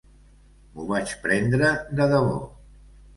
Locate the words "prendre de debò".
1.25-2.33